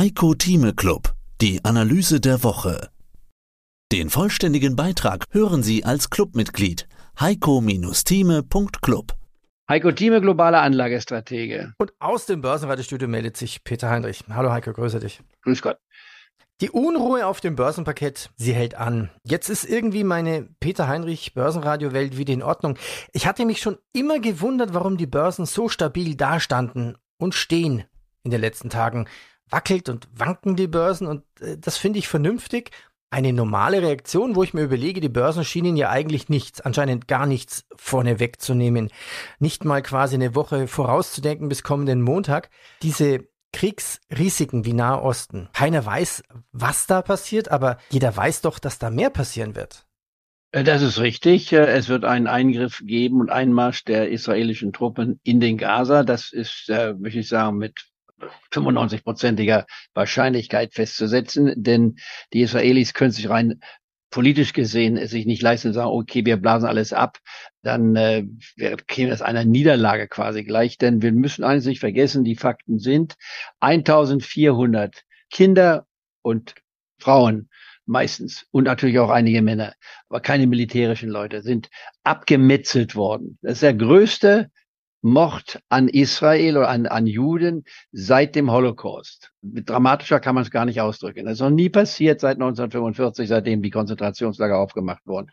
[0.00, 1.12] Heiko Thieme Club,
[1.42, 2.88] die Analyse der Woche.
[3.92, 6.88] Den vollständigen Beitrag hören Sie als Clubmitglied
[7.20, 9.12] heiko-thieme.club.
[9.68, 11.74] Heiko Thieme, globaler Anlagestratege.
[11.76, 14.24] Und aus dem Börsenradiostudio meldet sich Peter Heinrich.
[14.30, 15.20] Hallo Heiko, grüße dich.
[15.42, 15.76] Grüß Gott.
[16.62, 19.10] Die Unruhe auf dem Börsenparkett, sie hält an.
[19.22, 22.78] Jetzt ist irgendwie meine Peter Heinrich Börsenradio-Welt wieder in Ordnung.
[23.12, 27.84] Ich hatte mich schon immer gewundert, warum die Börsen so stabil dastanden und stehen
[28.22, 29.06] in den letzten Tagen.
[29.50, 32.70] Wackelt und wanken die Börsen und äh, das finde ich vernünftig.
[33.12, 37.26] Eine normale Reaktion, wo ich mir überlege, die Börsen schienen ja eigentlich nichts, anscheinend gar
[37.26, 38.90] nichts vorne wegzunehmen.
[39.40, 42.50] Nicht mal quasi eine Woche vorauszudenken bis kommenden Montag.
[42.82, 45.48] Diese Kriegsrisiken wie Nahosten.
[45.52, 49.86] Keiner weiß, was da passiert, aber jeder weiß doch, dass da mehr passieren wird.
[50.52, 51.52] Äh, das ist richtig.
[51.52, 56.04] Äh, es wird einen Eingriff geben und Einmarsch der israelischen Truppen in den Gaza.
[56.04, 57.89] Das ist, äh, möchte ich sagen, mit
[58.52, 61.96] 95-prozentiger Wahrscheinlichkeit festzusetzen, denn
[62.32, 63.60] die Israelis können sich rein
[64.10, 67.18] politisch gesehen sich nicht leisten sagen, okay, wir blasen alles ab,
[67.62, 68.24] dann äh,
[68.86, 70.78] käme das einer Niederlage quasi gleich.
[70.78, 73.14] Denn wir müssen eines nicht vergessen, die Fakten sind
[73.60, 75.86] 1400 Kinder
[76.22, 76.54] und
[76.98, 77.48] Frauen
[77.86, 79.74] meistens und natürlich auch einige Männer,
[80.08, 81.70] aber keine militärischen Leute, sind
[82.04, 83.38] abgemetzelt worden.
[83.42, 84.50] Das ist der größte
[85.02, 89.32] Mord an Israel oder an, an Juden seit dem Holocaust.
[89.42, 91.24] Dramatischer kann man es gar nicht ausdrücken.
[91.24, 95.30] Das ist noch nie passiert seit 1945, seitdem die Konzentrationslager aufgemacht wurden.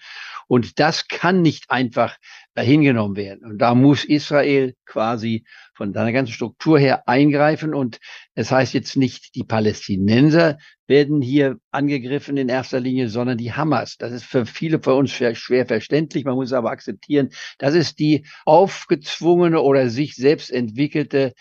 [0.48, 2.18] Und das kann nicht einfach
[2.54, 3.44] dahingenommen werden.
[3.52, 7.74] Und da muss Israel quasi von seiner ganzen Struktur her eingreifen.
[7.74, 8.00] Und
[8.34, 13.98] es heißt jetzt nicht, die Palästinenser werden hier angegriffen in erster Linie, sondern die Hamas.
[13.98, 16.24] Das ist für viele von uns schwer, schwer verständlich.
[16.24, 21.34] Man muss aber akzeptieren, das ist die aufgezwungene oder sich selbst entwickelte äh,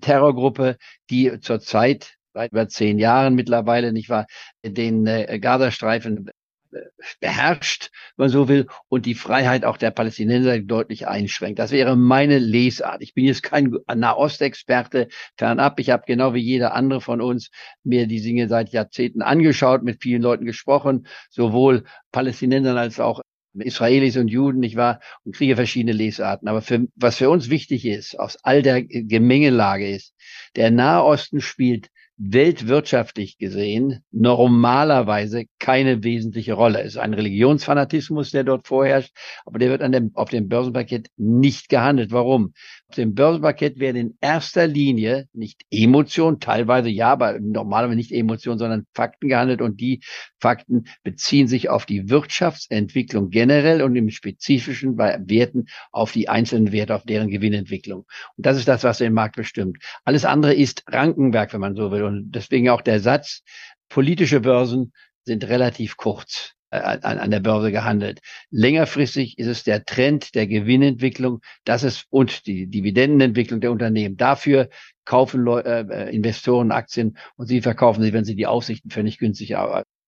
[0.00, 0.76] Terrorgruppe,
[1.10, 4.26] die zurzeit seit über zehn Jahren mittlerweile, nicht wahr,
[4.64, 6.30] den äh, Gazastreifen
[7.20, 11.58] beherrscht, wenn man so will, und die Freiheit auch der Palästinenser deutlich einschränkt.
[11.58, 13.02] Das wäre meine Lesart.
[13.02, 15.80] Ich bin jetzt kein Nahostexperte, fernab.
[15.80, 17.50] Ich habe genau wie jeder andere von uns
[17.82, 23.20] mir die Dinge seit Jahrzehnten angeschaut, mit vielen Leuten gesprochen, sowohl Palästinensern als auch
[23.58, 25.00] Israelis und Juden, nicht wahr?
[25.24, 26.48] Und kriege verschiedene Lesarten.
[26.48, 30.14] Aber für, was für uns wichtig ist, aus all der Gemengelage ist,
[30.56, 31.90] der Nahosten spielt
[32.22, 36.80] weltwirtschaftlich gesehen normalerweise keine wesentliche Rolle.
[36.82, 39.16] Es ist ein Religionsfanatismus, der dort vorherrscht,
[39.46, 42.12] aber der wird an dem, auf dem Börsenpaket nicht gehandelt.
[42.12, 42.52] Warum?
[42.96, 48.86] Dem Börsenpaket werden in erster Linie nicht Emotionen, teilweise ja, aber normalerweise nicht Emotionen, sondern
[48.94, 50.00] Fakten gehandelt und die
[50.40, 56.72] Fakten beziehen sich auf die Wirtschaftsentwicklung generell und im Spezifischen bei Werten auf die einzelnen
[56.72, 58.06] Werte, auf deren Gewinnentwicklung.
[58.36, 59.78] Und das ist das, was den Markt bestimmt.
[60.04, 62.04] Alles andere ist Rankenwerk, wenn man so will.
[62.04, 63.42] Und deswegen auch der Satz,
[63.88, 64.92] politische Börsen
[65.24, 68.20] sind relativ kurz an, an der Börse gehandelt.
[68.50, 74.16] Längerfristig ist es der Trend der Gewinnentwicklung, das ist und die Dividendenentwicklung der Unternehmen.
[74.16, 74.68] Dafür
[75.04, 79.02] kaufen Leu äh, äh Investoren Aktien und sie verkaufen sie, wenn sie die Aussichten für
[79.02, 79.56] nicht günstig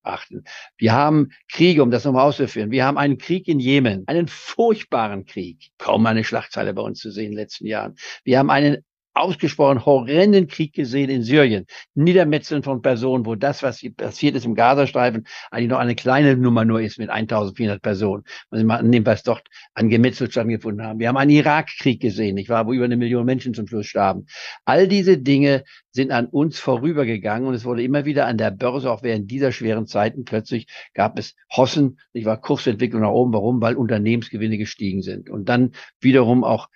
[0.05, 0.45] achten.
[0.77, 2.71] Wir haben Kriege, um das nochmal auszuführen.
[2.71, 5.71] Wir haben einen Krieg in Jemen, einen furchtbaren Krieg.
[5.79, 7.95] Kaum eine Schlagzeile bei uns zu sehen in den letzten Jahren.
[8.25, 8.85] Wir haben einen
[9.15, 11.67] ausgesprochen horrenden Krieg gesehen in Syrien.
[11.95, 16.65] Niedermetzeln von Personen, wo das, was passiert ist im Gazastreifen, eigentlich noch eine kleine Nummer
[16.65, 18.25] nur ist mit 1400 Personen.
[18.51, 20.99] Man nimmt, was dort an Gemetzel stattgefunden haben.
[20.99, 24.27] Wir haben einen Irakkrieg gesehen, ich war, wo über eine Million Menschen zum Schluss starben.
[24.65, 28.91] All diese Dinge sind an uns vorübergegangen und es wurde immer wieder an der Börse,
[28.91, 33.33] auch während dieser schweren Zeiten, plötzlich gab es Hossen, ich war Kursentwicklung nach oben.
[33.33, 33.61] Warum?
[33.61, 35.29] Weil Unternehmensgewinne gestiegen sind.
[35.29, 36.69] Und dann wiederum auch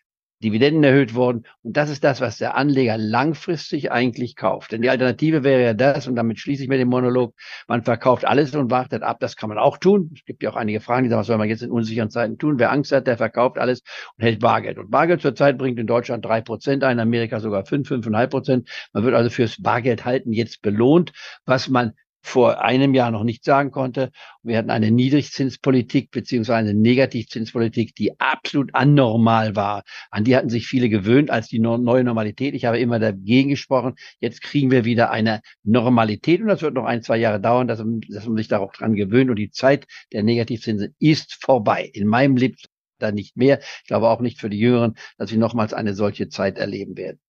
[0.43, 1.47] Dividenden erhöht worden.
[1.63, 4.73] Und das ist das, was der Anleger langfristig eigentlich kauft.
[4.73, 7.35] Denn die Alternative wäre ja das, und damit schließe ich mit dem Monolog,
[7.69, 9.19] man verkauft alles und wartet ab.
[9.21, 10.11] Das kann man auch tun.
[10.15, 12.39] Es gibt ja auch einige Fragen, die sagen, was soll man jetzt in unsicheren Zeiten
[12.39, 12.59] tun?
[12.59, 13.83] Wer Angst hat, der verkauft alles
[14.17, 14.79] und hält Bargeld.
[14.79, 18.69] Und Bargeld zurzeit bringt in Deutschland drei Prozent ein, in Amerika sogar fünf, fünfeinhalb Prozent.
[18.93, 21.13] Man wird also fürs Bargeld halten jetzt belohnt,
[21.45, 21.93] was man
[22.27, 24.11] vor einem Jahr noch nicht sagen konnte.
[24.43, 29.85] Wir hatten eine Niedrigzinspolitik beziehungsweise eine Negativzinspolitik, die absolut anormal war.
[30.11, 32.55] An die hatten sich viele gewöhnt als die neue Normalität.
[32.55, 33.95] Ich habe immer dagegen gesprochen.
[34.19, 37.79] Jetzt kriegen wir wieder eine Normalität und das wird noch ein, zwei Jahre dauern, dass,
[37.79, 41.89] dass man sich darauf dran gewöhnt und die Zeit der Negativzinsen ist vorbei.
[41.93, 42.57] In meinem Leben
[42.99, 43.61] da nicht mehr.
[43.61, 47.21] Ich glaube auch nicht für die Jüngeren, dass sie nochmals eine solche Zeit erleben werden.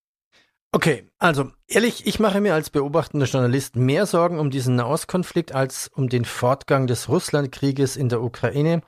[0.73, 5.87] Okay, also ehrlich, ich mache mir als beobachtender Journalist mehr Sorgen um diesen Nahostkonflikt als
[5.87, 8.81] um den Fortgang des Russlandkrieges in der Ukraine.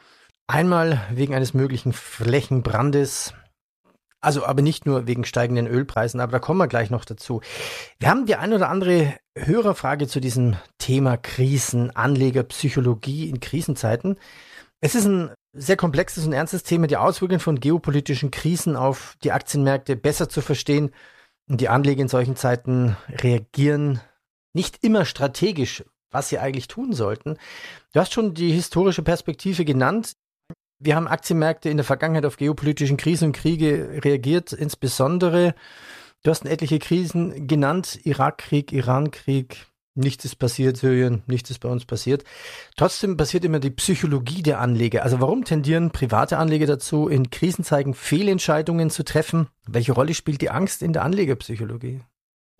[0.48, 3.34] Einmal wegen eines möglichen Flächenbrandes,
[4.22, 7.42] Also aber nicht nur wegen steigenden Ölpreisen, aber da kommen wir gleich noch dazu.
[8.00, 14.18] Wir haben die ein oder andere Hörerfrage zu diesem Thema Krisen, Anlegerpsychologie in Krisenzeiten.
[14.82, 19.32] Es ist ein sehr komplexes und ernstes Thema, die Auswirkungen von geopolitischen Krisen auf die
[19.32, 20.92] Aktienmärkte besser zu verstehen.
[21.50, 24.00] Und die Anleger in solchen Zeiten reagieren
[24.54, 27.38] nicht immer strategisch, was sie eigentlich tun sollten.
[27.92, 30.14] Du hast schon die historische Perspektive genannt.
[30.80, 35.56] Wir haben Aktienmärkte in der Vergangenheit auf geopolitischen Krisen und Kriege reagiert, insbesondere.
[36.24, 39.66] Du hast etliche Krisen genannt, Irakkrieg, Irankrieg,
[40.00, 42.24] nichts ist passiert, Syrien, nichts ist bei uns passiert.
[42.76, 45.04] Trotzdem passiert immer die Psychologie der Anleger.
[45.04, 49.48] Also warum tendieren private Anleger dazu, in Krisenzeiten Fehlentscheidungen zu treffen?
[49.68, 52.02] Welche Rolle spielt die Angst in der Anlegerpsychologie?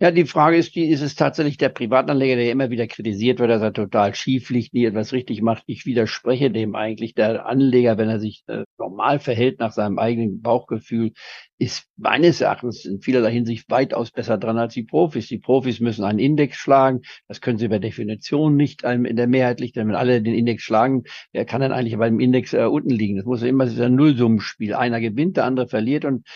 [0.02, 3.50] Ja, die Frage ist, die, ist es tatsächlich der Privatanleger, der immer wieder kritisiert wird,
[3.50, 5.62] dass er total schief liegt, nie etwas richtig macht.
[5.66, 7.14] Ich widerspreche dem eigentlich.
[7.14, 11.12] Der Anleger, wenn er sich äh, normal verhält nach seinem eigenen Bauchgefühl,
[11.58, 15.28] ist meines Erachtens in vielerlei Hinsicht weitaus besser dran als die Profis.
[15.28, 17.02] Die Profis müssen einen Index schlagen.
[17.28, 19.76] Das können sie per Definition nicht ähm, in der Mehrheit liegt.
[19.76, 23.18] Denn wenn alle den Index schlagen, wer kann dann eigentlich beim Index äh, unten liegen?
[23.18, 24.72] Das muss ja immer das ist ein Nullsummenspiel.
[24.74, 26.26] Einer gewinnt, der andere verliert und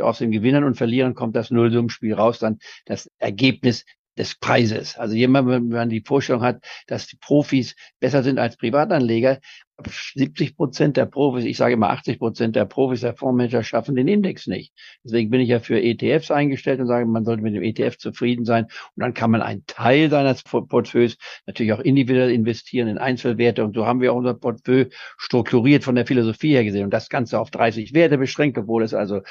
[0.00, 3.84] aus dem Gewinnern und Verlieren kommt das Nullsummenspiel raus, dann das Ergebnis
[4.16, 4.96] des Preises.
[4.96, 9.40] Also jemand, wenn man die Vorstellung hat, dass die Profis besser sind als Privatanleger,
[9.82, 14.06] 70 Prozent der Profis, ich sage immer 80 Prozent der Profis, der Fondsmanager schaffen den
[14.06, 14.72] Index nicht.
[15.02, 18.44] Deswegen bin ich ja für ETFs eingestellt und sage, man sollte mit dem ETF zufrieden
[18.44, 18.64] sein.
[18.64, 21.16] Und dann kann man einen Teil seines Portfolios
[21.46, 23.64] natürlich auch individuell investieren in Einzelwerte.
[23.64, 24.86] Und so haben wir auch unser Portfolio
[25.18, 26.84] strukturiert von der Philosophie her gesehen.
[26.84, 29.22] Und das Ganze auf 30 Werte beschränkt, obwohl es also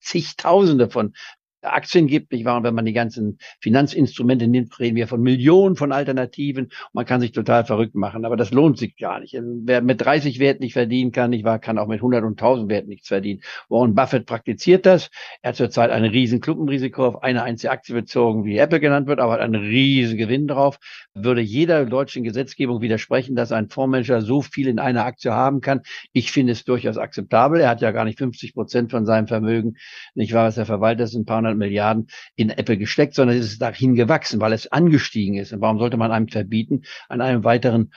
[0.00, 1.14] zigtausende von
[1.62, 2.58] Aktien gibt, nicht wahr?
[2.58, 6.70] Und wenn man die ganzen Finanzinstrumente nimmt, reden wir von Millionen von Alternativen.
[6.92, 9.36] Man kann sich total verrückt machen, aber das lohnt sich gar nicht.
[9.40, 12.70] Wer mit 30 Werten nicht verdienen kann, nicht wahr, kann auch mit 100 und 1000
[12.70, 13.40] Werten nichts verdienen.
[13.68, 15.10] Warren Buffett praktiziert das.
[15.42, 19.20] Er hat zurzeit ein riesen Klumpenrisiko auf eine einzige Aktie bezogen, wie Apple genannt wird,
[19.20, 20.78] aber hat einen riesen Gewinn drauf.
[21.14, 25.82] Würde jeder deutschen Gesetzgebung widersprechen, dass ein Fondsmanager so viel in einer Aktie haben kann.
[26.12, 27.60] Ich finde es durchaus akzeptabel.
[27.60, 29.76] Er hat ja gar nicht 50 Prozent von seinem Vermögen,
[30.14, 33.46] nicht wahr, was er verwaltet, sind ein paar 200 Milliarden in Apple gesteckt, sondern es
[33.46, 35.52] ist dahin gewachsen, weil es angestiegen ist.
[35.52, 37.92] Und warum sollte man einem verbieten, an einem weiteren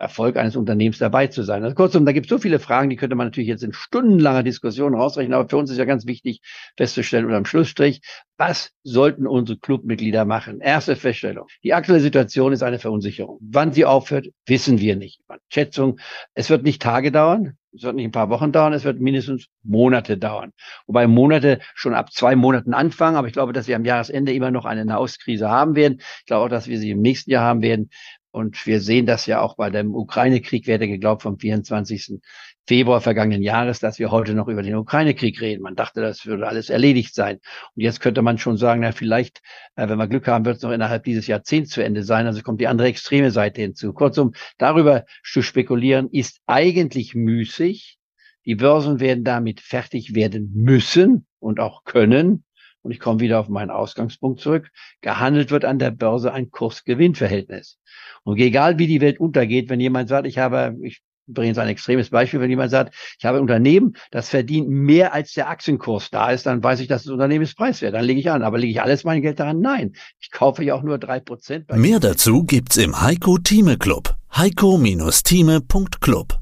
[0.00, 1.64] Erfolg eines Unternehmens dabei zu sein.
[1.64, 4.44] Also kurzum, da gibt es so viele Fragen, die könnte man natürlich jetzt in stundenlanger
[4.44, 6.40] Diskussion rausrechnen, aber für uns ist ja ganz wichtig
[6.76, 8.00] festzustellen unterm Schlussstrich,
[8.36, 10.60] was sollten unsere Clubmitglieder machen?
[10.60, 11.48] Erste Feststellung.
[11.64, 13.38] Die aktuelle Situation ist eine Verunsicherung.
[13.42, 15.20] Wann sie aufhört, wissen wir nicht.
[15.52, 15.98] Schätzung,
[16.34, 19.48] es wird nicht Tage dauern, es wird nicht ein paar Wochen dauern, es wird mindestens
[19.62, 20.52] Monate dauern.
[20.86, 24.50] Wobei Monate schon ab zwei Monaten anfangen, aber ich glaube, dass wir am Jahresende immer
[24.50, 25.98] noch eine Nahostkrise haben werden.
[26.20, 27.90] Ich glaube auch, dass wir sie im nächsten Jahr haben werden.
[28.30, 32.20] Und wir sehen das ja auch bei dem Ukraine-Krieg, werde geglaubt, vom 24.
[32.66, 35.62] Februar vergangenen Jahres, dass wir heute noch über den Ukraine-Krieg reden.
[35.62, 37.38] Man dachte, das würde alles erledigt sein.
[37.74, 39.40] Und jetzt könnte man schon sagen, na, vielleicht,
[39.76, 42.26] äh, wenn wir Glück haben, wird es noch innerhalb dieses Jahrzehnts zu Ende sein.
[42.26, 43.94] Also kommt die andere extreme Seite hinzu.
[43.94, 47.98] Kurzum, darüber zu spekulieren, ist eigentlich müßig.
[48.44, 52.44] Die Börsen werden damit fertig werden müssen und auch können
[52.82, 54.70] und ich komme wieder auf meinen Ausgangspunkt zurück,
[55.00, 57.78] gehandelt wird an der Börse ein Kurs-Gewinn-Verhältnis.
[58.24, 61.68] Und egal wie die Welt untergeht, wenn jemand sagt, ich habe, ich bringe jetzt ein
[61.68, 66.10] extremes Beispiel, wenn jemand sagt, ich habe ein Unternehmen, das verdient mehr als der Aktienkurs
[66.10, 67.94] da ist, dann weiß ich, dass das Unternehmen ist preiswert.
[67.94, 68.42] Dann lege ich an.
[68.42, 69.60] Aber lege ich alles mein Geld daran?
[69.60, 69.94] Nein.
[70.20, 71.72] Ich kaufe ja auch nur drei Prozent.
[71.72, 74.14] Mehr dazu gibt's im Heiko Thieme Club.
[74.34, 76.38] Heiko-Thieme.club.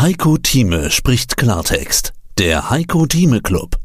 [0.00, 2.14] Heiko Thieme spricht Klartext.
[2.38, 3.76] Der Heiko Thieme Club.